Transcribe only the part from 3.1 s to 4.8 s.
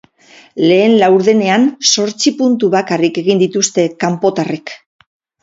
egin dituzte kanpotarrek.